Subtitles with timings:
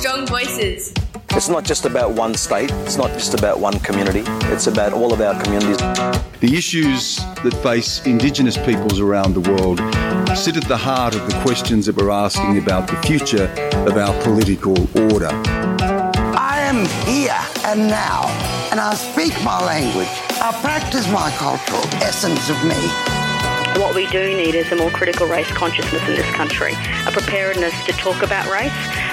[0.00, 0.94] Strong voices.
[1.32, 5.12] It's not just about one state, it's not just about one community, it's about all
[5.12, 5.76] of our communities.
[6.40, 9.78] The issues that face Indigenous peoples around the world
[10.34, 13.52] sit at the heart of the questions that we're asking about the future
[13.86, 14.72] of our political
[15.12, 15.28] order.
[15.28, 18.24] I am here and now,
[18.70, 20.08] and I speak my language.
[20.40, 23.19] I practice my cultural essence of me.
[23.76, 26.72] What we do need is a more critical race consciousness in this country,
[27.06, 28.72] a preparedness to talk about race,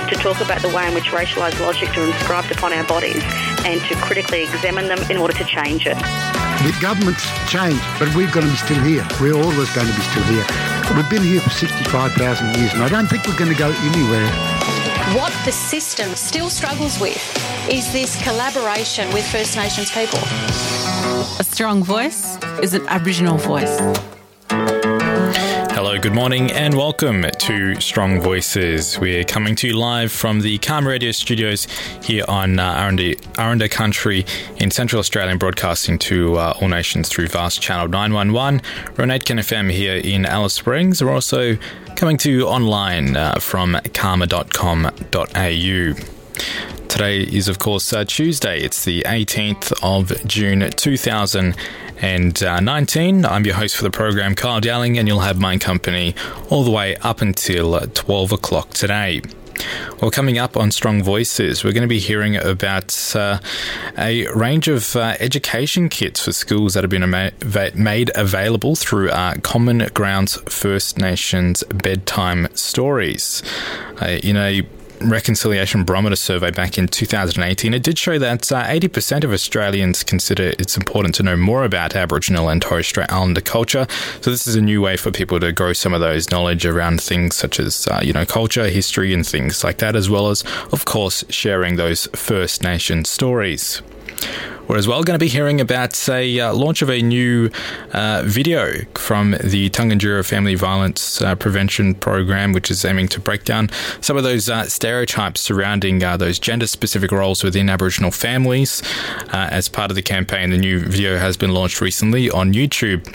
[0.09, 3.21] to talk about the way in which racialised logics are inscribed upon our bodies,
[3.65, 5.97] and to critically examine them in order to change it.
[5.97, 9.05] The government's changed, but we're going to be still here.
[9.21, 10.46] We're always going to be still here.
[10.96, 14.27] We've been here for 65,000 years, and I don't think we're going to go anywhere.
[15.15, 17.21] What the system still struggles with
[17.69, 20.19] is this collaboration with First Nations people.
[21.39, 23.79] A strong voice is an Aboriginal voice.
[25.87, 29.00] Hello, good morning, and welcome to Strong Voices.
[29.00, 31.65] We're coming to you live from the CAAMA Radio studios
[32.03, 32.91] here on uh,
[33.38, 34.25] Aranda, Country
[34.58, 38.61] in Central Australia, and broadcasting to uh, all nations through Vast Channel 911.
[38.97, 41.02] We're on 8 FM here in Alice Springs.
[41.02, 41.58] We're also
[41.95, 44.97] coming to you online uh, from caama.com.au.
[46.89, 48.59] Today is, of course, uh, Tuesday.
[48.59, 50.69] It's the 18th of June
[51.99, 53.25] 2019.
[53.25, 56.13] I'm your host for the program, Carl Dowling, and you'll have my company
[56.49, 59.21] all the way up until 12 o'clock today.
[59.99, 63.39] Well, coming up on Strong Voices, we're going to be hearing about uh,
[63.97, 67.31] a range of uh, education kits for schools that have been ama-
[67.73, 73.41] made available through uh, Commonground's First Nations Bedtime Stories.
[73.99, 74.61] Uh, in a
[75.01, 80.53] Reconciliation Barometer survey back in 2018, it did show that uh, 80% of Australians consider
[80.59, 83.87] it's important to know more about Aboriginal and Torres Strait Islander culture.
[84.21, 87.01] So this is a new way for people to grow some of those knowledge around
[87.01, 90.43] things such as, uh, you know, culture, history, and things like that, as well as,
[90.71, 93.81] of course, sharing those First Nation stories.
[94.67, 97.49] We're as well going to be hearing about a uh, launch of a new
[97.93, 103.45] uh, video from the Tangentyere Family Violence uh, Prevention Program, which is aiming to break
[103.45, 103.69] down
[104.02, 108.83] some of those uh, stereotypes surrounding uh, those gender specific roles within Aboriginal families.
[109.31, 113.08] Uh, as part of the campaign, the new video has been launched recently on YouTube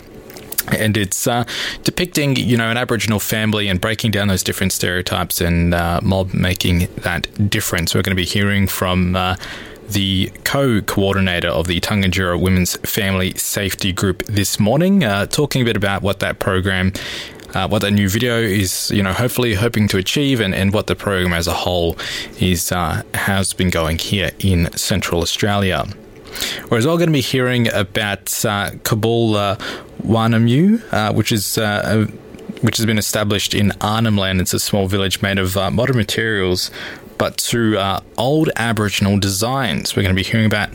[0.68, 1.44] and it's uh,
[1.82, 6.32] depicting you know an aboriginal family and breaking down those different stereotypes and uh, mob
[6.32, 9.34] making that difference we're going to be hearing from uh,
[9.92, 15.76] the co-coordinator of the Tangentyere Women's Family Safety Group this morning, uh, talking a bit
[15.76, 16.92] about what that program
[17.54, 20.86] uh, what that new video is, you know, hopefully hoping to achieve, and, and what
[20.86, 21.96] the program as a whole
[22.40, 25.84] is uh, has been going here in Central Australia.
[26.70, 29.56] We're as well going to be hearing about uh, Kabul uh,
[30.02, 32.12] Wanamu, uh, which is uh, a,
[32.62, 34.40] which has been established in Arnhem Land.
[34.40, 36.70] It's a small village made of uh, modern materials,
[37.22, 39.94] but through uh, old Aboriginal designs.
[39.94, 40.70] We're going to be hearing about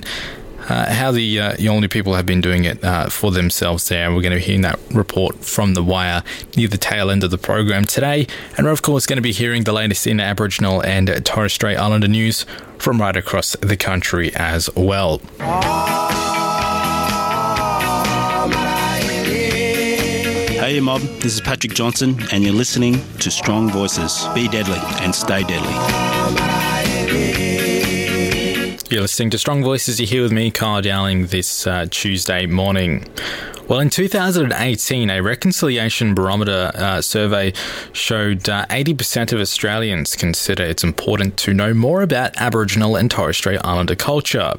[0.70, 4.14] uh, how the uh, Yolngu people have been doing it uh, for themselves there.
[4.14, 6.24] We're going to be hearing that report from the wire
[6.56, 8.28] near the tail end of the program today.
[8.56, 11.76] And we're, of course, going to be hearing the latest in Aboriginal and Torres Strait
[11.76, 12.46] Islander news
[12.78, 15.20] from right across the country as well.
[20.68, 24.28] Hey, mob, this is Patrick Johnson, and you're listening to Strong Voices.
[24.36, 25.72] Be deadly and stay deadly.
[28.90, 29.98] You're listening to Strong Voices.
[29.98, 33.06] You're here with me, Carl Dowling, this uh, Tuesday morning.
[33.70, 37.54] Well, in 2018, a Reconciliation Barometer uh, survey
[37.94, 43.38] showed uh, 80% of Australians consider it's important to know more about Aboriginal and Torres
[43.38, 44.56] Strait Islander culture.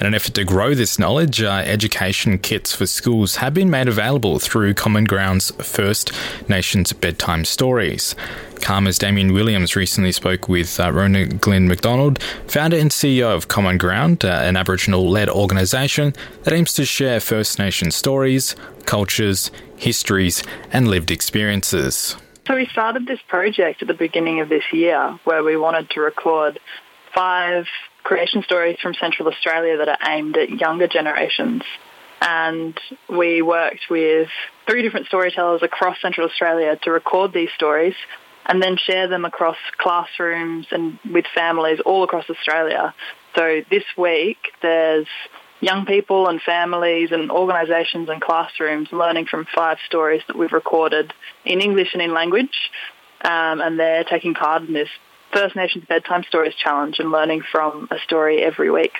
[0.00, 3.88] In an effort to grow this knowledge, uh, education kits for schools have been made
[3.88, 6.12] available through Commonground's First
[6.48, 8.14] Nations Bedtime Stories.
[8.60, 13.76] CAAMA's Damien Williams recently spoke with uh, Rona Glynn McDonald, founder and CEO of Common
[13.76, 16.14] Ground, uh, an Aboriginal led organisation
[16.44, 18.54] that aims to share First Nation stories,
[18.84, 22.16] cultures, histories, and lived experiences.
[22.46, 26.00] So we started this project at the beginning of this year where we wanted to
[26.00, 26.60] record
[27.12, 27.66] five
[28.08, 31.62] creation stories from Central Australia that are aimed at younger generations.
[32.22, 32.74] And
[33.06, 34.28] we worked with
[34.66, 37.94] three different storytellers across Central Australia to record these stories
[38.46, 42.94] and then share them across classrooms and with families all across Australia.
[43.36, 45.06] So this week there's
[45.60, 51.12] young people and families and organisations and classrooms learning from five stories that we've recorded
[51.44, 52.70] in English and in language.
[53.20, 54.88] Um, and they're taking part in this
[55.32, 58.92] First Nations Bedtime Stories Challenge and learning from a story every week.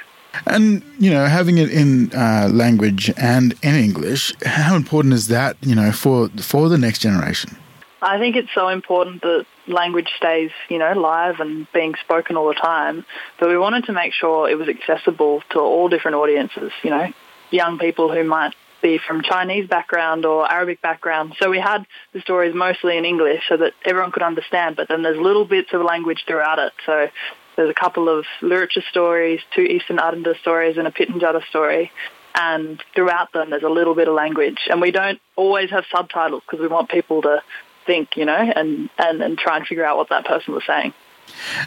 [0.46, 5.56] And, you know, having it in uh, language and in English, how important is that,
[5.62, 7.56] you know, for, for the next generation?
[8.00, 12.48] I think it's so important that language stays, you know, live and being spoken all
[12.48, 13.04] the time.
[13.40, 17.12] But we wanted to make sure it was accessible to all different audiences, you know,
[17.50, 21.34] young people who might be from Chinese background or Arabic background.
[21.38, 25.02] So we had the stories mostly in English so that everyone could understand, but then
[25.02, 26.72] there's little bits of language throughout it.
[26.86, 27.08] So
[27.56, 31.90] there's a couple of Luritja stories, two Eastern Aranda stories, and a Pitjantjatjara story.
[32.34, 34.68] And throughout them, there's a little bit of language.
[34.70, 37.42] And we don't always have subtitles because we want people to
[37.84, 40.94] think, you know, and, and, and try and figure out what that person was saying.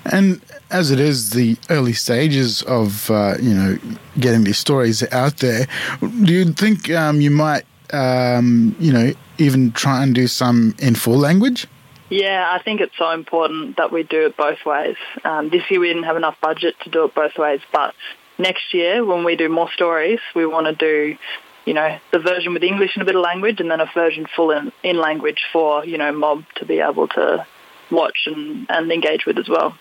[0.05, 3.77] And as it is the early stages of uh, you know
[4.19, 5.67] getting these stories out there,
[5.99, 10.95] do you think um, you might um, you know even try and do some in
[10.95, 11.67] full language?
[12.09, 14.97] Yeah, I think it's so important that we do it both ways.
[15.23, 17.95] Um, this year we didn't have enough budget to do it both ways, but
[18.37, 21.17] next year when we do more stories, we want to do
[21.65, 24.25] you know, the version with English and a bit of language, and then a version
[24.35, 27.45] full in, in language for, you know, mob to be able to
[27.91, 29.77] watch and, and engage with as well.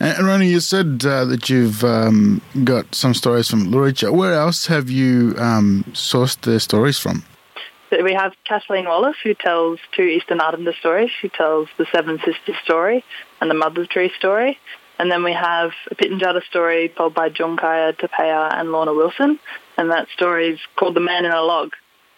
[0.00, 4.12] And Roni, you said uh, that you've um, got some stories from Luritja.
[4.12, 7.24] Where else have you um, sourced the stories from?
[7.90, 11.10] So we have Kathleen Wallace, who tells two Eastern Aranda stories.
[11.20, 13.04] She tells the Seven Sisters story
[13.40, 14.58] and the Mother Tree story.
[14.98, 19.38] And then we have a Pitjantjatjara story told by Junkaya Tapea and Lorna Wilson.
[19.76, 21.72] And that story is called The Man in a Log.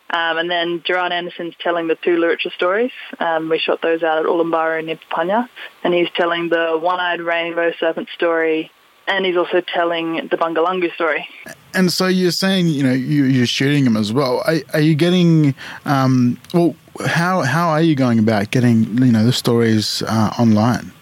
[0.09, 2.93] Um, and then Gerard Anderson's telling the two Luritja stories.
[3.19, 5.49] Um, we shot those out at Ulaanbaatar in Papunya.
[5.83, 8.71] And he's telling the one-eyed rainbow serpent story.
[9.09, 11.29] And he's also telling the Bungalungu story.
[11.75, 14.43] And so you're saying, you know, you, are shooting them as well.
[14.47, 15.55] Are, are you getting,
[15.85, 16.75] um, well,
[17.05, 20.93] how, how are you going about getting, you know, the stories uh, online?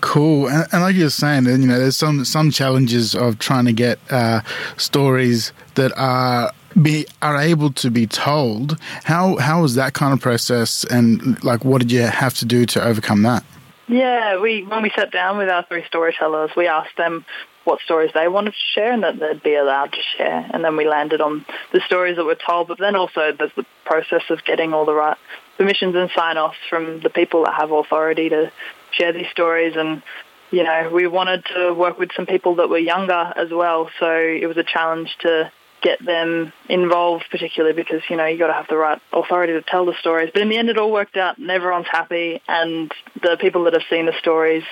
[0.00, 3.72] Cool, and, and, like you're saying, you know, there's some some challenges of trying to
[3.72, 4.42] get uh,
[4.76, 8.78] stories that are be are able to be told.
[9.04, 12.66] How how was that kind of process, and like, what did you have to do
[12.66, 13.42] to overcome that?
[13.88, 17.24] Yeah, we when we sat down with our three storytellers, we asked them
[17.64, 20.48] what stories they wanted to share and that they'd be allowed to share.
[20.52, 23.66] And then we landed on the stories that were told, but then also there's the
[23.84, 25.16] process of getting all the right
[25.56, 28.52] permissions and sign-offs from the people that have authority to
[28.92, 29.74] share these stories.
[29.76, 30.02] And,
[30.50, 33.90] you know, we wanted to work with some people that were younger as well.
[33.98, 35.50] So it was a challenge to
[35.80, 39.62] get them involved, particularly because, you know, you've got to have the right authority to
[39.62, 40.30] tell the stories.
[40.32, 42.40] But in the end, it all worked out and everyone's happy.
[42.48, 44.64] And the people that have seen the stories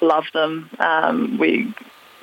[0.00, 0.70] love them.
[0.78, 1.74] Um, we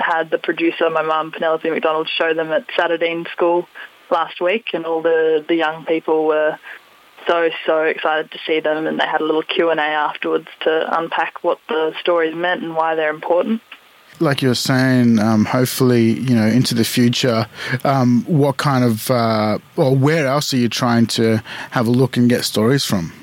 [0.02, 3.68] had the producer, my mum, Penelope McDonald, show them at Saturday School
[4.10, 6.60] last week, and all the, the young people were
[7.28, 10.48] so so excited to see them, and they had a little Q and A afterwards
[10.62, 13.62] to unpack what the stories meant and why they're important.
[14.20, 17.48] Like you were saying, um, hopefully, you know, into the future,
[17.84, 21.38] um, what kind of, uh, or where else are you trying to
[21.72, 23.14] have a look and get stories from?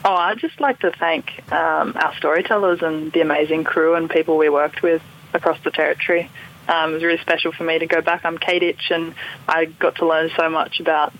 [0.04, 4.36] Oh, I'd just like to thank um, our storytellers and the amazing crew and people
[4.36, 6.30] we worked with across the territory.
[6.68, 8.24] Um, it was really special for me to go back.
[8.24, 9.14] I'm Kaytetye, and
[9.48, 11.12] I got to learn so much about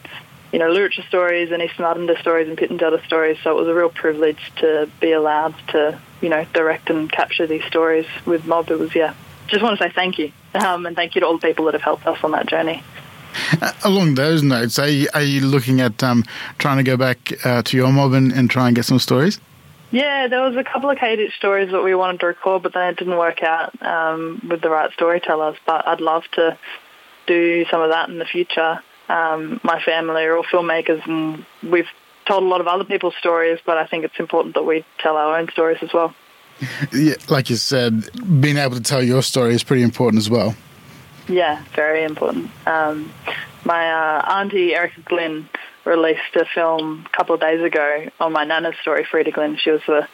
[0.55, 3.39] you know, Luritja stories and Eastern Aranda stories and Pitjantjatjara stories.
[3.43, 7.45] So it was a real privilege to be allowed to, you know, direct and capture
[7.45, 8.71] these stories with Mob.
[8.71, 9.15] It was, yeah,
[9.49, 10.31] just want to say thank you.
[10.55, 12.85] Um, and thank you to all the people that have helped us on that journey.
[13.61, 16.23] Uh, along those notes, are you, are you looking at um,
[16.59, 19.41] trying to go back uh, to your mob and, and, try and get some stories?
[19.91, 22.91] Yeah, there was a couple of Kaytetye stories that we wanted to record, but then
[22.91, 25.57] it didn't work out um, with the right storytellers.
[25.67, 26.57] But I'd love to
[27.27, 28.81] do some of that in the future.
[29.09, 31.89] Um, my family are all filmmakers, and we've
[32.27, 35.17] told a lot of other people's stories, but I think it's important that we tell
[35.17, 36.15] our own stories as well.
[36.93, 38.09] Yeah, like you said,
[38.41, 40.55] being able to tell your story is pretty important as well.
[41.29, 42.51] Yeah, very important.
[42.67, 43.13] Um,
[43.65, 45.49] my uh, auntie Erica Glynn
[45.85, 49.57] released a film a couple of days ago on my nana's story, Freda Glynn.
[49.57, 50.07] She was the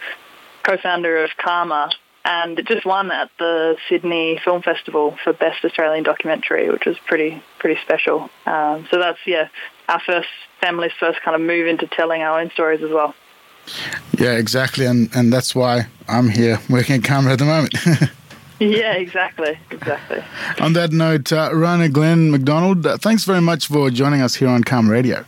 [0.63, 1.93] co-founder of CAAMA,
[2.25, 6.99] and it just won at the Sydney Film Festival for Best Australian Documentary, which was
[7.07, 8.31] pretty pretty special.
[8.47, 9.49] Um, so that's yeah,
[9.89, 10.29] our first
[10.61, 13.15] family's first kind of move into telling our own stories as well.
[14.19, 17.75] Yeah, exactly, and and that's why I'm here working at CAAMA at the moment.
[18.59, 20.23] yeah, exactly, exactly.
[20.61, 24.49] On that note, uh, Rona Glynn McDonald, uh, thanks very much for joining us here
[24.49, 25.25] on CAAMA Radio.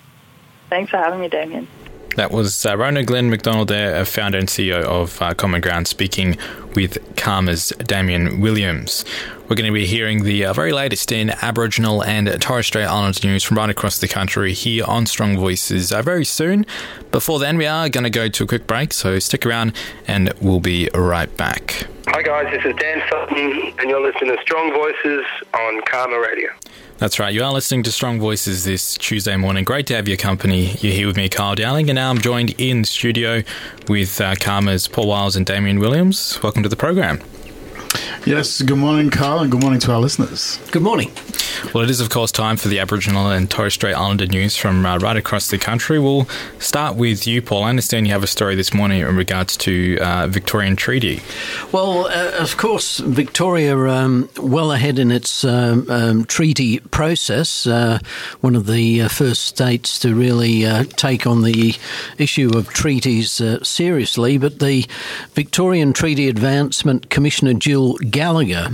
[0.68, 1.68] Thanks for having me, Damien.
[2.16, 6.37] That was uh, Rona Glynn McDonald, there, founder and CEO of uh, Commonground, speaking
[6.75, 9.07] with CAAMA's Damien Williams.
[9.49, 13.25] We're going to be hearing the uh, very latest in Aboriginal and Torres Strait Islanders
[13.25, 16.66] news from right across the country here on Strong Voices uh, very soon.
[17.11, 19.75] Before then, we are going to go to a quick break, so stick around
[20.07, 21.87] and we'll be right back.
[22.09, 26.50] Hi, guys, this is Dan Sutton, and you're listening to Strong Voices on CAAMA Radio.
[27.02, 27.35] That's right.
[27.35, 29.64] You are listening to Strong Voices this Tuesday morning.
[29.64, 30.76] Great to have your company.
[30.78, 33.42] You're here with me, Kyle Dowling, and now I'm joined in studio
[33.88, 36.40] with uh, CAAMA's Paul Wiles and Damien Williams.
[36.44, 37.21] Welcome to the program.
[38.25, 40.58] Yes, good morning, Carl, and good morning to our listeners.
[40.70, 41.11] Good morning.
[41.75, 44.84] Well, it is, of course, time for the Aboriginal and Torres Strait Islander news from
[44.84, 45.99] uh, right across the country.
[45.99, 46.26] We'll
[46.58, 47.64] start with you, Paul.
[47.64, 51.20] I understand you have a story this morning in regards to uh, Victorian Treaty.
[51.70, 57.66] Well, uh, of course, Victoria um, well ahead in its um, um, treaty process.
[57.66, 57.99] Uh,
[58.40, 61.75] one of the uh, first states to really uh, take on the
[62.18, 64.37] issue of treaties seriously.
[64.38, 64.87] But the
[65.34, 68.68] Victorian Treaty Advancement Commissioner Jill Gallagher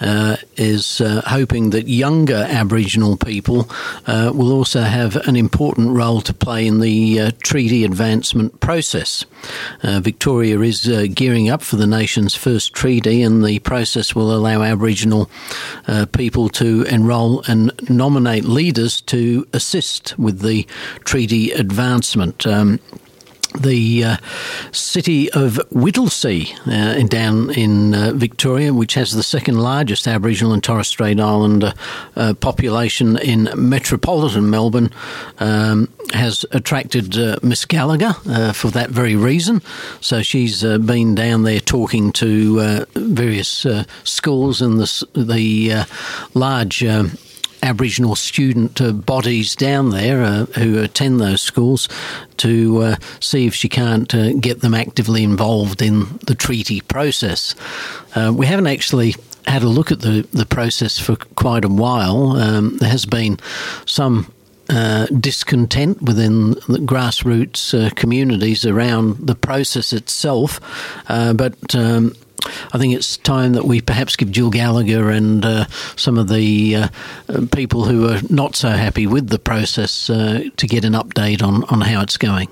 [0.00, 3.68] uh, is uh, hoping that younger Aboriginal people
[4.06, 9.24] uh, will also have an important role to play in the uh, treaty advancement process.
[9.82, 14.34] Uh, Victoria is uh, gearing up for the nation's first treaty, and the process will
[14.34, 15.30] allow Aboriginal
[16.12, 20.66] people to enrol and nominate leaders to assist with the
[21.04, 22.46] treaty advancement.
[22.46, 22.80] Um,
[23.58, 24.16] the uh,
[24.72, 30.62] city of Whittlesea uh, down in uh, Victoria, which has the second largest Aboriginal and
[30.62, 31.74] Torres Strait Islander
[32.16, 34.90] uh, population in metropolitan Melbourne,
[35.38, 39.62] um, has attracted uh, Miss Gallagher uh, for that very reason.
[40.00, 43.66] So she's been down there talking to various
[44.04, 45.86] schools and the, the
[46.34, 46.84] large
[47.64, 51.88] Aboriginal student uh, bodies down there uh, who attend those schools
[52.36, 57.54] to uh, see if she can't uh, get them actively involved in the treaty process.
[58.14, 59.14] Uh, we haven't actually
[59.46, 62.32] had a look at the, the process for quite a while.
[62.32, 63.38] Um, there has been
[63.86, 64.32] some
[64.68, 70.60] uh, discontent within the grassroots uh, communities around the process itself,
[71.08, 72.14] uh, but um,
[72.72, 76.76] I think it's time that we perhaps give Jill Gallagher and uh, some of the
[76.76, 76.88] uh,
[77.52, 81.64] people who are not so happy with the process uh, to get an update on,
[81.64, 82.48] on how it's going.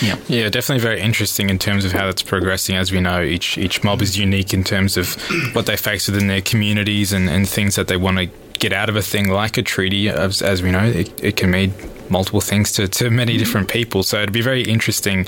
[0.00, 2.76] Yeah, yeah, definitely very interesting in terms of how it's progressing.
[2.76, 5.14] As we know, each each mob is unique in terms of
[5.52, 8.26] what they face within their communities and, and things that they want to
[8.60, 10.08] get out of a thing like a treaty.
[10.08, 11.74] As, as we know, it, it can mean
[12.08, 14.02] multiple things to, to many different people.
[14.02, 15.26] So it'd be very interesting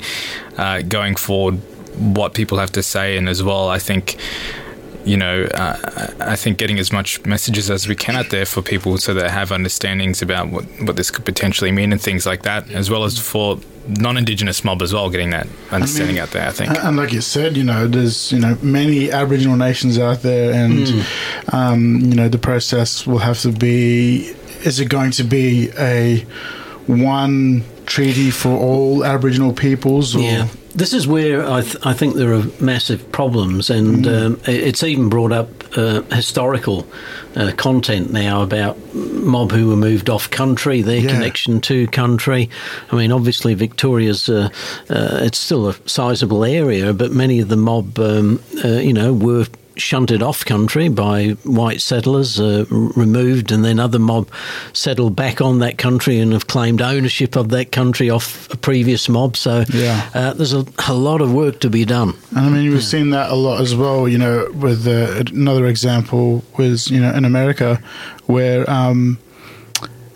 [0.57, 1.59] uh, going forward
[1.97, 4.17] what people have to say, and as well, I think
[5.07, 8.61] you know, uh, I think getting as much messages as we can out there for
[8.61, 12.43] people so they have understandings about what, what this could potentially mean and things like
[12.43, 16.31] that, as well as for non-indigenous mob as well, getting that understanding I mean, out
[16.31, 16.47] there.
[16.47, 20.23] I think, and like you said, you know, there's you know many Aboriginal nations out
[20.23, 21.53] there, and mm.
[21.53, 24.33] um, you know the process will have to be.
[24.65, 26.25] Is it going to be a
[26.87, 30.15] one treaty for all Aboriginal peoples?
[30.15, 30.21] Or?
[30.21, 34.25] Yeah this is where I, th- I, think there are massive problems, and mm.
[34.25, 36.87] um, it's even brought up uh, historical
[37.35, 41.09] uh, content now about mob who were moved off country, their yeah.
[41.09, 42.51] connection to country.
[42.91, 44.49] I mean, obviously Victoria's uh,
[44.87, 49.13] uh it's still a sizable area, but many of the mob, um, uh, you know,
[49.13, 49.47] were
[49.81, 54.29] shunted off country by white settlers, uh, removed, and then other mob
[54.73, 59.09] settled back on that country and have claimed ownership of that country off a previous
[59.09, 59.37] mob.
[59.37, 60.09] So yeah.
[60.13, 62.13] uh, there's a, a, lot of work to be done.
[62.31, 62.79] And I mean, we've yeah.
[62.79, 64.07] seen that a lot as well.
[64.07, 67.81] You know, with uh, another example was you know in America
[68.25, 69.19] where um,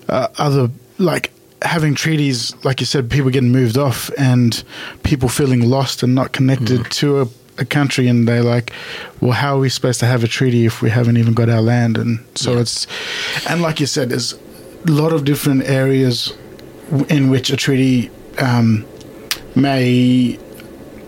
[0.10, 4.64] uh, other like having treaties, like you said, people getting moved off and
[5.04, 7.28] people feeling lost and not connected to a,
[7.62, 8.72] a country, and they're like,
[9.22, 11.62] "Well, how are we supposed to have a treaty if we haven't even got our
[11.62, 12.88] land?" And so it's,
[13.48, 14.34] and like you said, there's
[14.88, 16.34] a lot of different areas
[17.08, 18.86] in which a treaty um,
[19.56, 20.38] may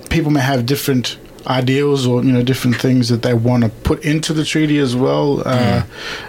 [0.09, 1.17] people may have different
[1.47, 4.95] ideals or you know different things that they want to put into the treaty as
[4.95, 5.41] well.
[5.45, 5.83] Uh,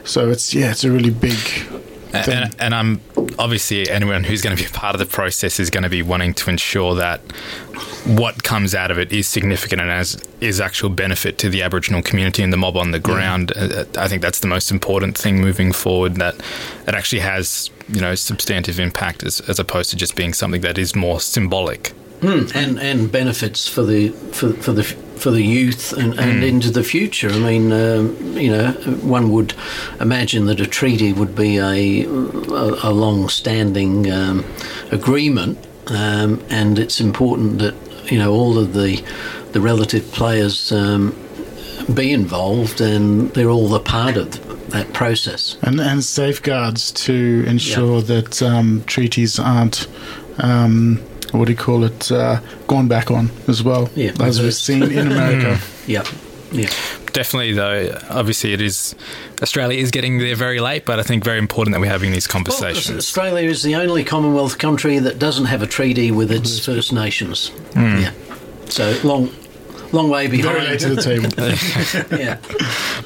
[0.05, 1.35] So it's yeah, it's a really big.
[1.35, 2.33] Thing.
[2.33, 3.01] And, and I'm
[3.41, 6.01] obviously anyone who's going to be a part of the process is going to be
[6.01, 7.21] wanting to ensure that
[8.07, 12.03] what comes out of it is significant and has is actual benefit to the Aboriginal
[12.03, 13.53] community and the mob on the ground.
[13.57, 16.17] Uh, I think that's the most important thing moving forward.
[16.17, 16.35] That
[16.87, 20.79] it actually has you know substantive impact as, as opposed to just being something that
[20.79, 21.93] is more symbolic.
[22.21, 26.49] Mm, and and benefits for the for, for the for the youth and, and Mm.
[26.49, 27.31] into the future.
[27.31, 29.55] I mean, um, you know, one would
[30.01, 34.45] imagine that a treaty would be a a, a long-standing um,
[34.91, 35.59] agreement,
[35.89, 37.75] um, and it's important that
[38.11, 39.03] you know all of the
[39.53, 41.15] the relative players um,
[41.95, 45.57] be involved, and they're all a part of that process.
[45.63, 49.87] and, and safeguards to ensure that um, treaties aren't
[50.39, 50.97] um,
[51.33, 54.83] what do you call it uh, gone back on as well Yeah, as we've seen
[54.83, 55.59] in America.
[55.87, 56.07] Yep.
[56.53, 56.69] Yeah.
[57.15, 57.97] Definitely, though.
[58.11, 58.95] Obviously, it is
[59.41, 62.27] Australia is getting there very late, but I think very important that we're having these
[62.27, 62.99] Well, conversations.
[62.99, 67.51] Australia is the only Commonwealth country that doesn't have a treaty with its First Nations.
[67.75, 68.03] Mm.
[68.03, 68.13] Yeah.
[68.69, 69.31] So long,
[69.95, 70.57] long way behind.
[70.57, 71.31] Very late to the table.
[72.19, 72.39] yeah.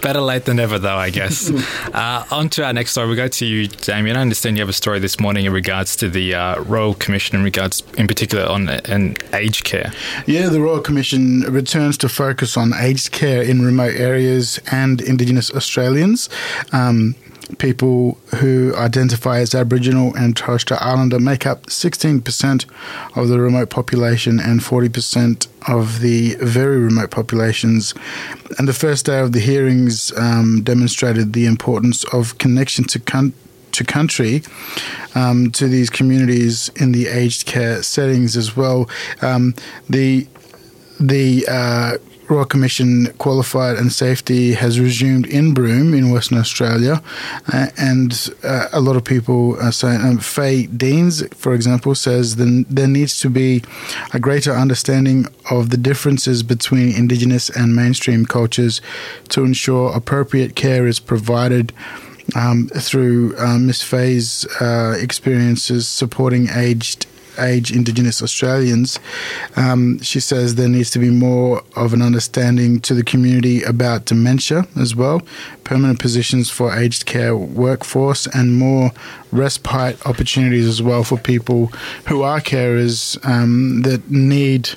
[0.00, 1.50] Better late than never, though, I guess.
[1.94, 3.08] uh, on to our next story.
[3.08, 4.16] We go to you, Damien.
[4.16, 7.36] I understand you have a story this morning in regards to the uh, Royal Commission,
[7.36, 9.92] in regards, in particular, on an aged care.
[10.26, 15.50] Yeah, the Royal Commission returns to focus on aged care in remote areas and Indigenous
[15.50, 16.28] Australians.
[16.72, 17.14] Um,
[17.56, 22.66] people who identify as Aboriginal and Torres Strait Islander make up 16%
[23.16, 27.94] of the remote population and 40% of the very remote populations.
[28.58, 33.38] And the first day of the hearings um, demonstrated the importance of connection to country
[33.70, 34.42] to country
[35.14, 38.88] um, to these communities in the aged care settings as well.
[39.22, 39.54] Um,
[39.88, 40.26] the
[40.98, 47.02] the uh, Royal Commission Qualified and Safety has resumed in Broome in Western Australia,
[47.52, 50.00] uh, and uh, a lot of people are saying.
[50.00, 53.62] Um, Faye Deans, for example, says then there needs to be
[54.12, 58.80] a greater understanding of the differences between Indigenous and mainstream cultures
[59.30, 61.72] to ensure appropriate care is provided
[62.36, 67.06] um, through uh, Miss Faye's uh, experiences supporting aged
[67.38, 68.98] age Indigenous Australians.
[69.56, 74.04] Um, she says there needs to be more of an understanding to the community about
[74.04, 75.22] dementia as well,
[75.64, 78.92] permanent positions for aged care workforce, and more
[79.32, 81.66] respite opportunities as well for people
[82.06, 84.70] who are carers um, that need.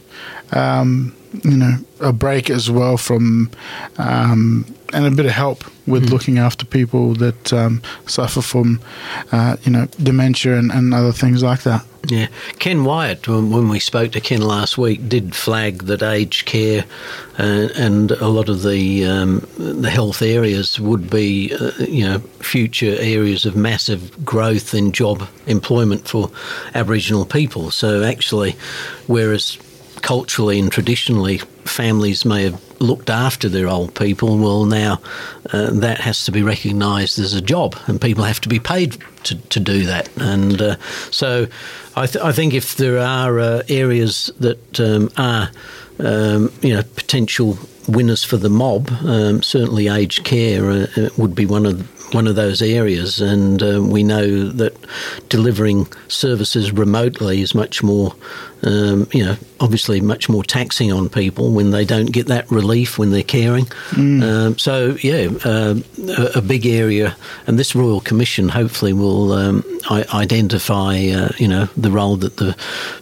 [0.52, 3.50] Um, you know, a break as well from,
[3.98, 8.80] um, and a bit of help with looking after people that um, suffer from,
[9.32, 11.86] uh, you know, dementia and, and other things like that.
[12.08, 12.28] Yeah,
[12.58, 16.84] Ken Wyatt, when when we spoke to Ken last week, did flag that aged care
[17.38, 22.20] uh, and a lot of the um, the health areas would be, uh, you know,
[22.40, 26.32] future areas of massive growth in job employment for
[26.74, 27.70] Aboriginal people.
[27.70, 28.56] So actually,
[29.06, 29.60] whereas
[30.02, 35.00] culturally and traditionally families may have looked after their old people, well, now
[35.54, 38.98] uh, that has to be recognised as a job, and people have to be paid
[39.24, 40.10] to, to do that.
[40.18, 40.76] And uh,
[41.12, 41.48] so,
[41.96, 45.52] I, th- I think if there are uh, areas that um, are,
[46.00, 51.46] um, you know, potential winners for the mob, um, certainly aged care uh, would be
[51.46, 54.76] one of one of those areas, and uh, we know that
[55.30, 58.14] delivering services remotely is much more,
[58.64, 62.98] um, you know, obviously much more taxing on people when they don't get that relief
[62.98, 63.68] when they're caring.
[63.96, 65.84] Um, so, yeah, um,
[66.18, 67.16] a, a big area,
[67.48, 72.38] and this Royal Commission hopefully will um, I- identify, uh, you know, the role that
[72.38, 72.54] the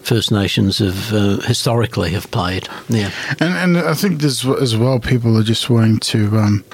[0.02, 2.68] First Nations have uh, historically have played.
[2.88, 3.10] Yeah.
[3.40, 4.98] And and I think this as well.
[5.00, 6.64] People are just wanting to um,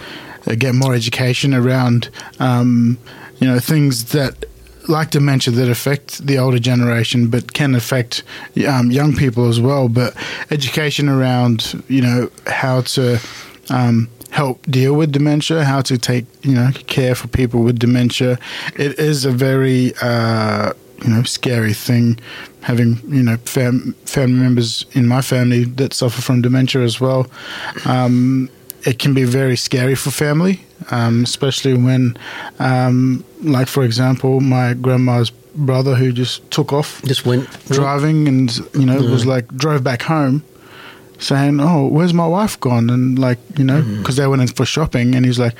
[0.54, 2.98] get more education around, um,
[3.38, 4.44] you know, things that
[4.88, 8.22] like dementia that affect the older generation, but can affect
[8.68, 9.88] um, young people as well.
[9.88, 10.14] But
[10.50, 13.18] education around, you know, how to
[13.70, 18.38] um, help deal with dementia, how to take, you know, care for people with dementia.
[18.76, 20.72] It is a very uh,
[21.04, 22.18] you know scary thing
[22.62, 27.26] having you know fam- family members in my family that suffer from dementia as well
[27.84, 28.48] um,
[28.86, 32.16] it can be very scary for family, um, especially when,
[32.58, 38.56] um, like for example, my grandma's brother who just took off, just went driving, and
[38.74, 39.10] you know Yeah.
[39.10, 40.42] was like drove back home,
[41.18, 43.98] saying, "Oh, where's my wife gone?" And like you know, Mm.
[43.98, 45.54] because they went in for shopping, and he's like,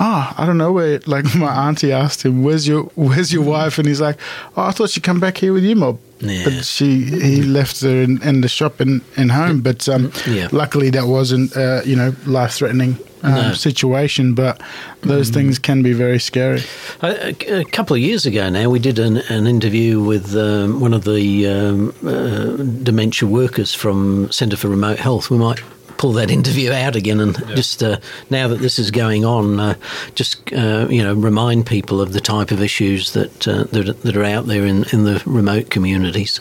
[0.00, 3.78] "Ah, I don't know where." Like my auntie asked him, "Where's your Where's your wife?"
[3.78, 4.16] And he's like,
[4.56, 6.44] "Oh, I thought she'd come back here with you, mob." Yeah.
[6.44, 9.60] But she he left her in, in the shop and, and home.
[9.62, 10.48] But um, Yeah.
[10.52, 13.52] luckily that wasn't uh, you know life threatening um, No.
[13.54, 14.34] situation.
[14.34, 14.60] But
[15.02, 16.62] those things can be very scary.
[17.02, 20.80] A, a- a couple of years ago now, we did an, an interview with um,
[20.80, 25.30] one of the um, uh, dementia workers from Centre for Remote Health.
[25.30, 25.62] We might
[25.98, 27.98] pull that interview out again and just uh,
[28.30, 29.74] now that this is going on, uh,
[30.14, 34.16] just uh, you know, remind people of the type of issues that uh, that, that
[34.16, 36.40] are out there in, in the remote communities.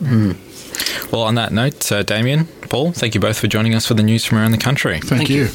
[0.00, 0.36] Mm.
[1.12, 4.02] Well, on that note, uh, Damien, Paul, thank you both for joining us for the
[4.02, 4.98] news from around the country.
[5.00, 5.48] Thank, you.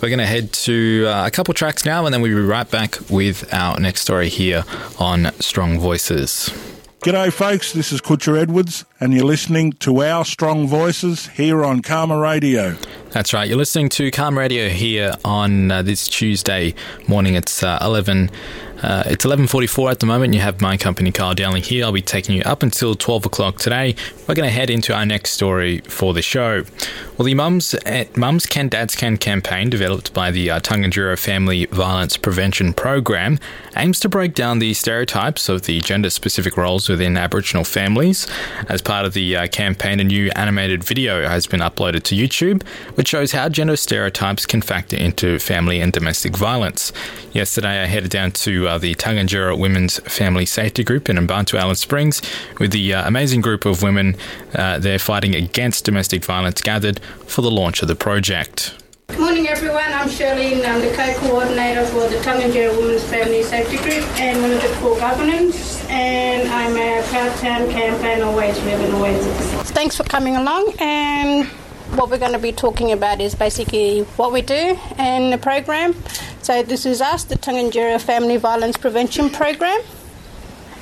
[0.00, 2.68] We're going to head to uh, a couple tracks now, and then we'll be right
[2.68, 4.64] back with our next story here
[4.98, 6.50] on Strong Voices.
[7.00, 7.72] G'day, folks.
[7.72, 12.76] This is Kutcher Edwards, and you're listening to our strong voices here on CAAMA Radio.
[13.10, 13.48] That's right.
[13.48, 16.74] You're listening to CAAMA Radio here on uh, this Tuesday
[17.06, 17.36] morning.
[17.36, 18.30] It's uh, 11.
[18.82, 20.34] Uh, it's 11:44 at the moment.
[20.34, 21.84] You have my company, Carl Dowling, here.
[21.84, 23.96] I'll be taking you up until 12 o'clock today.
[24.28, 26.64] We're going to head into our next story for the show.
[27.16, 32.16] Well, the Mums at Mums Can Dads Can campaign, developed by the uh, Family Violence
[32.16, 33.40] Prevention Program,
[33.76, 38.28] aims to break down the stereotypes of the gender-specific roles within Aboriginal families.
[38.68, 42.62] As part of the uh, campaign, a new animated video has been uploaded to YouTube,
[42.98, 46.92] which shows how gender stereotypes can factor into family and domestic violence.
[47.30, 51.78] Yesterday, I headed down to uh, the Tangentyere Women's Family Safety Group in Mparntwe Alice
[51.78, 52.20] Springs
[52.58, 54.16] with the uh, amazing group of women
[54.56, 58.74] uh, there fighting against domestic violence gathered for the launch of the project.
[59.06, 59.92] Good morning, everyone.
[59.92, 64.50] I'm Shirley, and I'm the co-coordinator for the Tangentyere Women's Family Safety Group and one
[64.50, 65.88] of the core governance.
[65.88, 69.24] And I'm a proud town campaign always live and always.
[69.70, 70.74] Thanks for coming along.
[70.80, 71.48] And
[71.96, 75.94] what we're going to be talking about is basically what we do in the program.
[76.42, 79.80] So this is us, the Tangentyere Family Violence Prevention Program.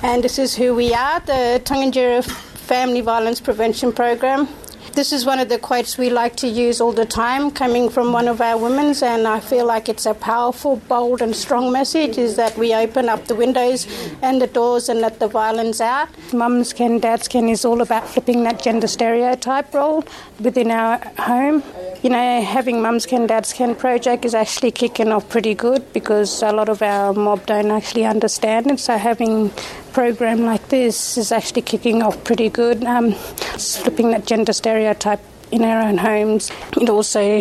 [0.03, 4.49] And this is who we are, the Tangentyere Family Violence Prevention Program.
[4.97, 8.15] This is one of the quotes we like to use all the time, coming from
[8.15, 12.17] one of our women's, and I feel like it's a powerful, bold, and strong message
[12.17, 13.87] is that we open up the windows
[14.23, 16.09] and the doors and let the violence out.
[16.33, 20.03] Mums can, dads can is all about flipping that gender stereotype role
[20.41, 21.63] within our home.
[22.03, 26.43] You know, having Mums Can, Dads Can project is actually kicking off pretty good because
[26.43, 28.81] a lot of our mob don't actually understand it.
[28.81, 29.51] So having
[29.97, 32.85] program like this is actually kicking off pretty good.
[32.85, 36.51] Um, flipping that gender stereotype in our own homes.
[36.79, 37.41] It also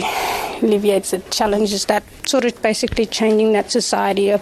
[0.61, 4.41] alleviates the challenges that sort of basically changing that society of,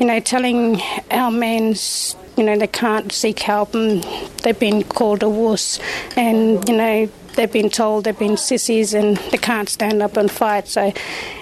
[0.00, 1.76] you know, telling our men
[2.36, 4.02] you know, they can't seek help and
[4.42, 5.78] they've been called a wuss
[6.16, 10.30] and, you know, they've been told they've been sissies and they can't stand up and
[10.30, 10.68] fight.
[10.68, 10.92] So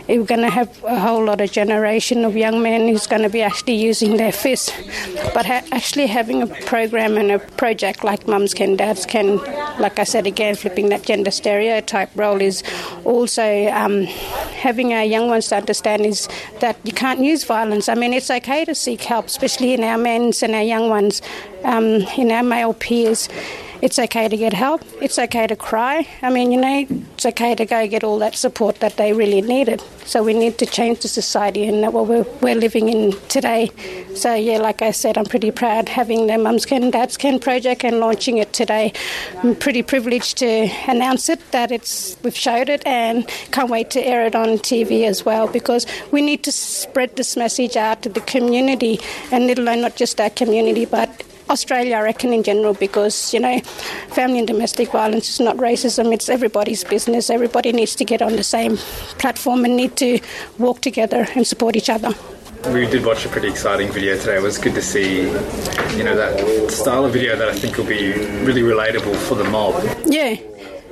[0.08, 3.28] we're going to have a whole lot of generation of young men who's going to
[3.28, 4.72] be actually using their fists.
[5.34, 9.36] But ha- actually having a program and a project like Mums Can, Dads Can,
[9.78, 12.62] like I said again, flipping that gender stereotype role is
[13.04, 16.28] also um, having our young ones to understand is
[16.60, 17.88] that you can't use violence.
[17.88, 21.22] I mean, it's okay to seek help, especially in our men's and our young ones,
[21.64, 23.28] um, in our male peers.
[23.82, 24.82] It's okay to get help.
[25.00, 26.06] It's okay to cry.
[26.20, 29.40] I mean, you know, it's okay to go get all that support that they really
[29.40, 29.82] needed.
[30.04, 33.70] So we need to change the society and what we're, we're living in today.
[34.14, 37.82] So, yeah, like I said, I'm pretty proud having the Mums Can, Dads Can project
[37.82, 38.92] and launching it today.
[39.42, 44.06] I'm pretty privileged to announce it, that it's we've showed it and can't wait to
[44.06, 48.10] air it on TV as well because we need to spread this message out to
[48.10, 52.74] the community and let alone not just our community but Australia, I reckon, in general,
[52.74, 53.60] because, you know,
[54.14, 57.28] family and domestic violence is not racism, it's everybody's business.
[57.28, 58.76] Everybody needs to get on the same
[59.18, 60.20] platform and need to
[60.58, 62.14] walk together and support each other.
[62.66, 64.36] We did watch a pretty exciting video today.
[64.36, 65.22] It was good to see,
[65.96, 68.12] you know, that style of video that I think will be
[68.44, 69.82] really relatable for the mob.
[70.06, 70.36] Yeah.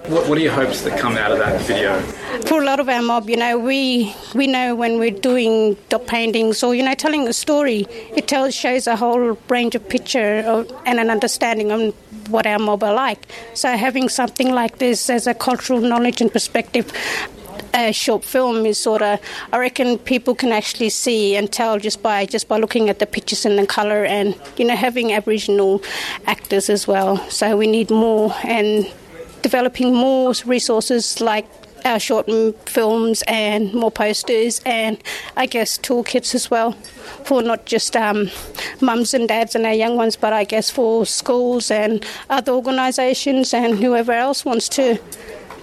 [0.09, 2.01] What, what are your hopes that come out of that video?
[2.47, 6.07] For a lot of our mob, you know, we we know when we're doing dot
[6.07, 10.38] paintings or you know telling a story, it tells shows a whole range of picture
[10.47, 11.94] of, and an understanding of
[12.31, 13.21] what our mob are like.
[13.53, 16.90] So having something like this as a cultural knowledge and perspective
[17.75, 19.21] a short film is sort of
[19.53, 23.07] I reckon people can actually see and tell just by just by looking at the
[23.07, 25.83] pictures and the color and you know having Aboriginal
[26.27, 27.18] actors as well.
[27.31, 28.90] So we need more and
[29.42, 31.46] developing more resources like
[31.85, 32.27] our short
[32.68, 35.03] films and more posters and
[35.37, 36.72] I guess toolkits as well
[37.24, 38.31] for not just um,
[38.81, 43.55] mums and dads and our young ones, but I guess for schools and other organisations
[43.55, 44.98] and whoever else wants to,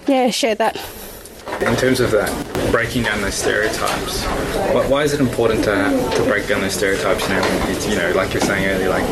[0.06, 0.76] yeah, share that.
[1.60, 2.30] In terms of that,
[2.72, 4.24] breaking down those stereotypes,
[4.90, 5.74] why is it important to,
[6.16, 7.28] to break down those stereotypes?
[7.28, 9.04] Know, it's, you know, like you're saying earlier, like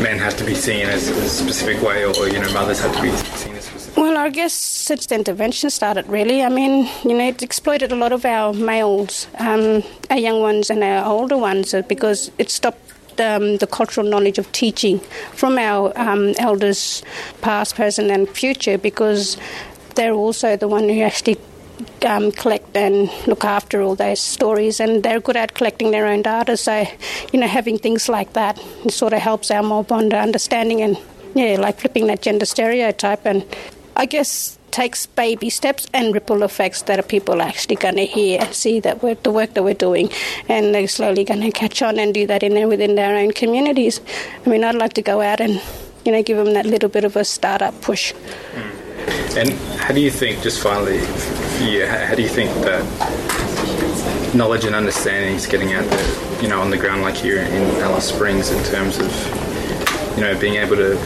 [0.00, 3.02] men have to be seen as a specific way, or, you know, mothers have to
[3.02, 3.55] be seen.
[3.96, 7.96] Well, I guess since the intervention started, really, I mean, you know, it exploited a
[7.96, 12.50] lot of our males, um, our young ones, and our older ones, uh, because it
[12.50, 14.98] stopped um, the cultural knowledge of teaching
[15.32, 17.02] from our um, elders,
[17.40, 19.38] past, present, and future, because
[19.94, 21.38] they're also the one who actually
[22.04, 26.20] um, collect and look after all those stories, and they're good at collecting their own
[26.20, 26.58] data.
[26.58, 26.86] So,
[27.32, 28.58] you know, having things like that
[28.90, 30.98] sort of helps our mob on understanding and
[31.34, 33.44] yeah, like flipping that gender stereotype, and
[33.96, 38.40] I guess takes baby steps and ripple effects that people are actually going to hear
[38.42, 40.10] and see that we're, the work that we're doing,
[40.48, 43.32] and they're slowly going to catch on and do that in there within their own
[43.32, 44.00] communities.
[44.44, 45.62] I mean, I'd like to go out and
[46.04, 48.12] you know give them that little bit of a startup push.
[48.54, 48.86] Mm.
[49.36, 50.98] And how do you think, just finally,
[51.60, 56.60] you, how do you think that knowledge and understanding is getting out there, you know,
[56.60, 60.76] on the ground like here in Alice Springs in terms of, you know, being able
[60.76, 60.96] to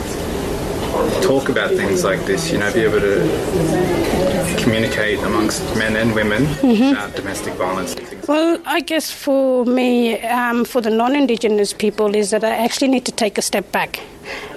[1.22, 3.16] talk about things like this, you know, be able to
[4.62, 6.92] communicate amongst men and women Mhm.
[6.92, 11.72] about domestic violence and things Well, I guess for me, um, for the non Indigenous
[11.72, 14.00] people, is that I actually need to take a step back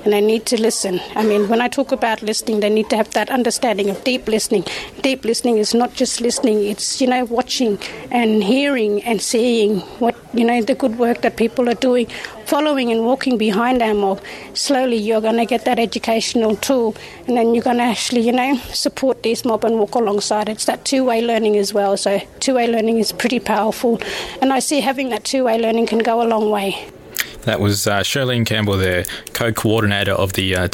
[0.06, 1.00] and I need to listen.
[1.16, 4.28] I mean, when I talk about listening, they need to have that understanding of deep
[4.28, 4.66] listening.
[5.02, 7.80] Deep listening is not just listening, it's, you know, watching
[8.12, 12.08] and hearing and seeing what, you know, the good work that people are doing,
[12.46, 14.22] following and walking behind our mob.
[14.54, 16.96] Slowly, you're going to get that educational tool
[17.28, 20.50] and then you're going to actually, you know, support this mob and walk alongside.
[20.50, 21.98] It's that two way learning as well.
[21.98, 24.02] So, two way learning is pretty powerful.
[24.42, 26.90] And I see having that two way learning can go a long way.
[27.46, 28.04] That was uh,
[28.46, 29.04] Campbell, there,
[29.34, 30.68] co-coordinator of the uh,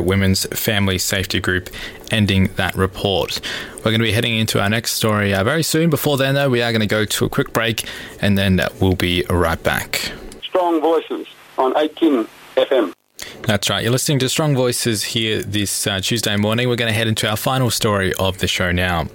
[0.00, 1.68] Women's Family Safety Group,
[2.10, 3.40] ending that report.
[3.76, 5.90] We're going to be heading into our next story uh, very soon.
[5.90, 7.86] Before then, though, we are going to go to a quick break,
[8.20, 10.12] and then we'll be right back.
[10.42, 11.26] Strong Voices
[11.58, 12.94] on 18 FM.
[13.42, 13.82] That's right.
[13.82, 16.68] You're listening to Strong Voices here this uh, Tuesday morning.
[16.68, 19.08] We're going to head into our final story of the show now.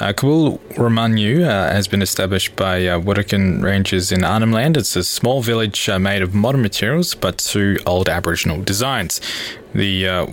[0.00, 2.98] Uh, Kabul Ramanyu uh, has been established by uh,
[3.62, 4.76] Rangers in Arnhem Land.
[4.76, 9.20] It's a small village uh, made of modern materials but two old Aboriginal designs.
[9.74, 10.26] The uh,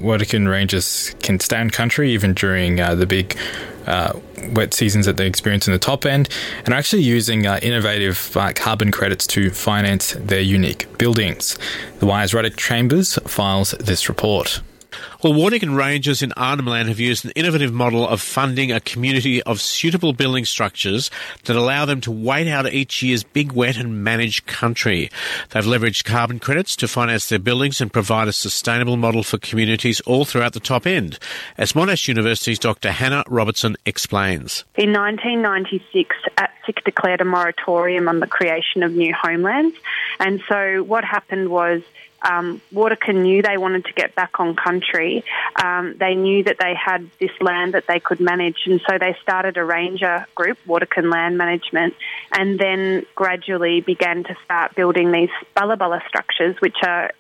[0.48, 3.38] Rangers can stand country even during uh, the big
[3.86, 4.20] uh,
[4.52, 6.30] wet seasons that they experience in the top end
[6.66, 11.58] and are actually using uh, innovative uh, carbon credits to finance their unique buildings.
[12.00, 14.62] The Wire's Ruddock Chambers files this report.
[15.24, 19.42] Well, Warddeken Rangers in Arnhem Land have used an innovative model of funding a community
[19.44, 21.10] of suitable building structures
[21.46, 25.10] that allow them to wait out each year's big wet and manage country.
[25.52, 30.02] They've leveraged carbon credits to finance their buildings and provide a sustainable model for communities
[30.02, 31.20] all throughout the top end.
[31.58, 32.92] As Monash University's Dr.
[32.92, 34.66] Hannah Robertson explains.
[34.76, 39.76] In 1996, ATSIC declared a moratorium on the creation of new homelands.
[40.20, 41.82] And so what happened was
[42.24, 45.24] um, knew they wanted to get back on country.
[45.62, 49.16] Um, they knew that they had this land that they could manage, and so they
[49.22, 51.96] started a ranger group, Warddeken Land Management,
[52.32, 57.12] and then gradually began to start building these bala structures, which are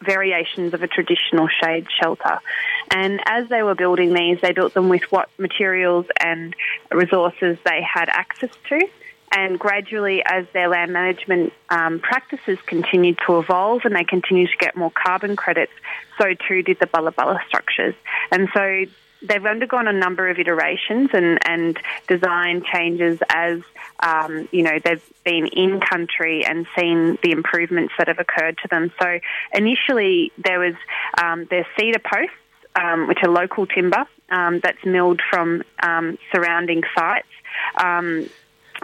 [0.00, 2.38] variations of a traditional shade shelter.
[2.90, 6.54] And as they were building these, they built them with what materials and
[6.90, 8.88] resources they had access to.
[9.36, 14.56] And gradually, as their land management um, practices continued to evolve and they continued to
[14.58, 15.72] get more carbon credits,
[16.18, 17.94] so too did the Bala Bala structures.
[18.30, 18.84] And so
[19.22, 23.60] they've undergone a number of iterations and, and design changes as
[24.00, 28.68] um, you know they've been in country and seen the improvements that have occurred to
[28.68, 28.92] them.
[29.00, 29.18] So
[29.52, 30.74] initially there was
[31.20, 32.36] um, their cedar posts,
[32.76, 37.26] um, which are local timber um, that's milled from um, surrounding sites.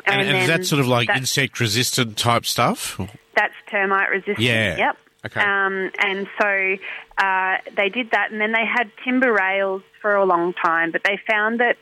[0.06, 3.00] And, and is that sort of like insect resistant type stuff?
[3.36, 4.40] That's termite resistant.
[4.40, 4.76] Yeah.
[4.76, 4.96] Yep.
[5.26, 5.40] Okay.
[5.40, 6.76] Um, and so
[7.18, 11.02] uh, they did that, and then they had timber rails for a long time, but
[11.04, 11.76] they found that.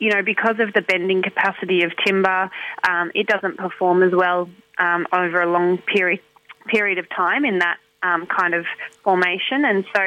[0.00, 2.50] You know, because of the bending capacity of timber,
[2.86, 6.20] um, it doesn't perform as well um, over a long period
[6.66, 8.66] period of time in that um, kind of
[9.02, 9.64] formation.
[9.64, 10.02] And so,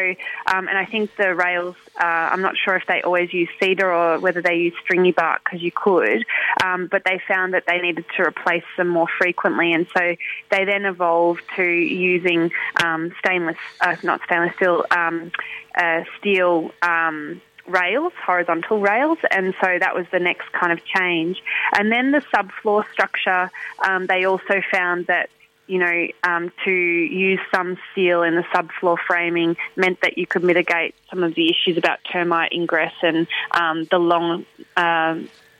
[0.54, 3.92] um, and I think the rails, uh, I'm not sure if they always use cedar
[3.92, 6.24] or whether they use stringy bark because you could,
[6.64, 9.74] um, but they found that they needed to replace them more frequently.
[9.74, 10.16] And so
[10.52, 12.52] they then evolved to using
[12.84, 15.32] um, stainless, uh, not stainless steel, um,
[15.76, 16.72] uh, steel.
[16.82, 21.44] Um, rails, horizontal rails, and so that was the next kind of change.
[21.78, 23.52] And then the subfloor structure,
[23.86, 25.30] um, they also found that
[25.68, 30.44] you know, um, to use some steel in the subfloor framing meant that you could
[30.44, 35.18] mitigate some of the issues about termite ingress and um, the long, uh,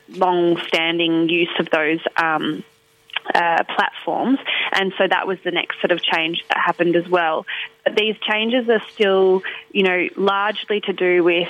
[0.10, 2.64] long-standing use of those um,
[3.36, 4.40] uh, platforms,
[4.72, 7.46] and so that was the next sort of change that happened as well.
[7.84, 11.50] But these changes are still, you know, largely to do with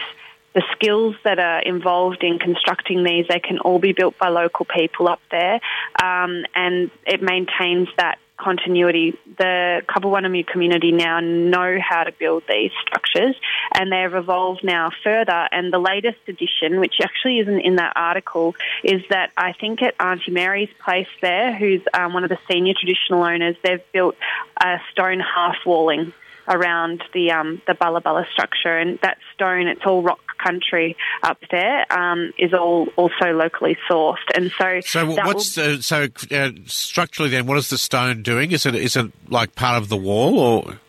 [0.53, 3.27] the skills that are involved in constructing these.
[3.27, 5.59] They can all be built by local people up there,
[6.01, 9.17] um, and it maintains that continuity.
[9.37, 13.35] The Kabulwarnamyo community now know how to build these structures
[13.73, 15.47] and they've evolved now further.
[15.51, 19.95] And the latest addition, which actually isn't in that article, is that I think at
[19.99, 24.15] Auntie Mary's place there, who's um, one of the senior traditional owners, they've built
[24.61, 26.13] a stone half walling
[26.47, 31.91] around the um, the Bala structure, and that stone, it's all rock country up there,
[31.91, 34.81] um, is all also locally sourced, and so.
[34.81, 35.81] So what's will...
[35.81, 37.47] so uh, structurally then?
[37.47, 38.51] What is the stone doing?
[38.51, 40.79] Is it is it like part of the wall or?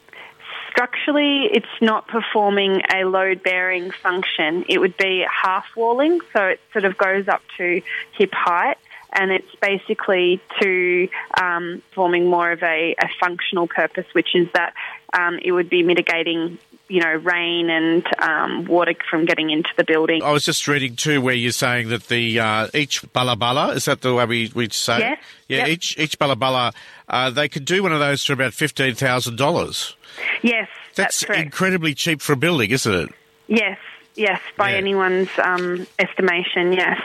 [0.71, 4.65] Structurally, it's not performing a load bearing function.
[4.69, 8.79] It would be half walling, so it sort of goes up to hip height
[9.13, 11.09] and it's basically to
[11.41, 14.75] um, forming more of a, a, functional purpose, which is that
[15.13, 19.85] um, it would be mitigating you know, rain and um, water from getting into the
[19.85, 20.23] building.
[20.23, 24.01] I was just reading too where you're saying that the uh, each balabala is that
[24.01, 24.99] the way we we say?
[25.01, 25.19] Yes.
[25.49, 25.59] Yeah.
[25.59, 25.69] Yep.
[25.69, 26.75] Each each balabala,
[27.09, 29.97] uh, they could do one of those for about fifteen thousand dollars.
[30.43, 33.11] Yes, that's, that's incredibly cheap for a building, isn't it?
[33.47, 33.79] Yes,
[34.19, 34.79] Yes, by yeah.
[34.79, 37.01] anyone's um, estimation, yes.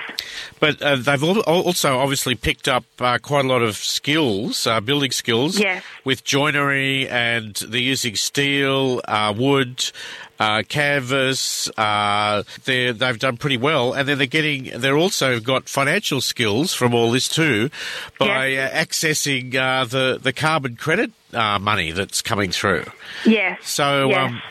[0.59, 5.11] But uh, they've also obviously picked up uh, quite a lot of skills, uh, building
[5.11, 5.83] skills, yes.
[6.03, 9.91] with joinery, and they're using steel, uh, wood,
[10.39, 11.69] uh, canvas.
[11.77, 14.71] Uh, they've done pretty well, and then they're getting.
[14.75, 17.69] They're also got financial skills from all this too,
[18.17, 18.87] by yes.
[18.87, 22.85] accessing the the carbon credit money that's coming through.
[23.23, 23.59] Yes.
[23.69, 24.09] So.
[24.09, 24.31] Yes.
[24.31, 24.41] Um,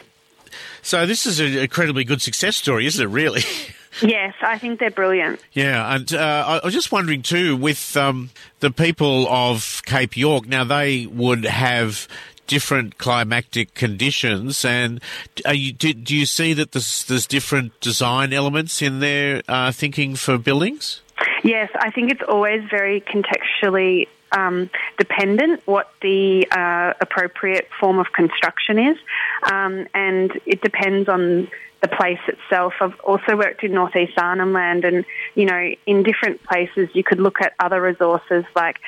[0.82, 3.08] so this is an incredibly good success story, isn't it?
[3.08, 3.42] Really.
[4.00, 5.38] Yes, I think they're brilliant.
[5.52, 10.46] Yeah, and uh, I was just wondering too, with um, the people of Cape York,
[10.46, 12.08] now they would have
[12.46, 15.00] different climatic conditions, and
[15.50, 20.16] you, do, do, you see that there's, there's, different design elements in their uh, thinking
[20.16, 21.02] for buildings?
[21.44, 28.06] Yes, I think it's always very contextually um, dependent what the uh, appropriate form of
[28.12, 28.96] construction is,
[29.50, 31.48] um, and it depends on
[31.82, 32.74] the place itself.
[32.80, 37.20] I've also worked in northeast Arnhem Land, and you know, in different places, you could
[37.20, 38.78] look at other resources like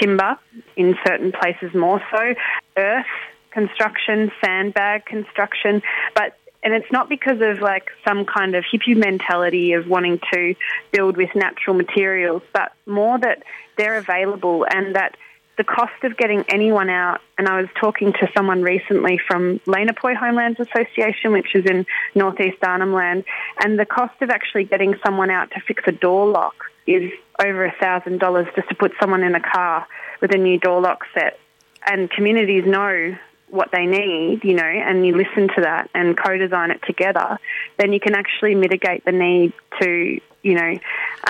[0.00, 0.38] timber,
[0.76, 2.34] in certain places more so,
[2.76, 3.06] earth
[3.50, 5.80] construction, sandbag construction,
[6.14, 10.54] but and it's not because of like some kind of hippie mentality of wanting to
[10.90, 13.42] build with natural materials, but more that
[13.76, 15.16] they're available and that
[15.56, 20.16] the cost of getting anyone out, and I was talking to someone recently from Laynhapuy
[20.16, 23.24] Homelands Association, which is in northeast Arnhem Land,
[23.62, 26.54] and the cost of actually getting someone out to fix a door lock
[26.86, 29.86] is over a thousand dollars just to put someone in a car
[30.20, 31.38] with a new door lock set.
[31.86, 33.16] And communities know
[33.54, 37.38] what they need, you know, and you listen to that and co-design it together,
[37.78, 40.78] then you can actually mitigate the need to, you know,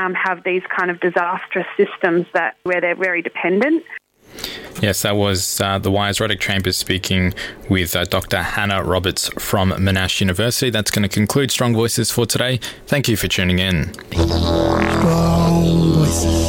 [0.01, 3.85] um, have these kind of disastrous systems that where they're very dependent.
[4.81, 7.35] Yes, that was uh, the Wise Rhotic Chambers speaking
[7.69, 8.43] with uh, Dr.
[8.43, 10.71] Hannah Roberts from Monash University.
[10.71, 12.59] That's going to conclude Strong Voices for today.
[12.87, 13.93] Thank you for tuning in.
[13.95, 14.35] Strong
[15.95, 16.45] Voices.